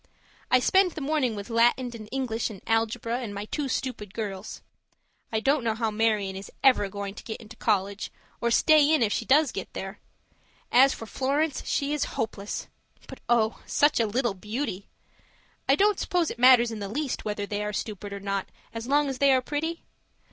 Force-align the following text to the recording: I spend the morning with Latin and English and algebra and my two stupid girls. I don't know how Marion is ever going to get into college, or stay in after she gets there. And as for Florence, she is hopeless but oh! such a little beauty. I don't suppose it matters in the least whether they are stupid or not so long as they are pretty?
I 0.49 0.59
spend 0.59 0.93
the 0.93 0.99
morning 0.99 1.35
with 1.35 1.51
Latin 1.51 1.91
and 1.95 2.09
English 2.11 2.49
and 2.49 2.59
algebra 2.65 3.19
and 3.19 3.35
my 3.35 3.45
two 3.45 3.67
stupid 3.69 4.15
girls. 4.15 4.63
I 5.31 5.39
don't 5.39 5.63
know 5.63 5.75
how 5.75 5.91
Marion 5.91 6.35
is 6.35 6.49
ever 6.63 6.89
going 6.89 7.13
to 7.13 7.23
get 7.23 7.39
into 7.39 7.55
college, 7.55 8.11
or 8.41 8.49
stay 8.49 8.91
in 8.91 9.03
after 9.03 9.11
she 9.15 9.25
gets 9.25 9.51
there. 9.73 9.99
And 10.71 10.81
as 10.81 10.95
for 10.95 11.05
Florence, 11.05 11.63
she 11.67 11.93
is 11.93 12.05
hopeless 12.17 12.67
but 13.07 13.19
oh! 13.29 13.61
such 13.67 13.99
a 13.99 14.07
little 14.07 14.33
beauty. 14.33 14.87
I 15.69 15.75
don't 15.75 15.99
suppose 15.99 16.31
it 16.31 16.39
matters 16.39 16.71
in 16.71 16.79
the 16.79 16.89
least 16.89 17.23
whether 17.23 17.45
they 17.45 17.63
are 17.63 17.71
stupid 17.71 18.11
or 18.11 18.19
not 18.19 18.49
so 18.75 18.89
long 18.89 19.07
as 19.07 19.19
they 19.19 19.31
are 19.31 19.39
pretty? 19.39 19.83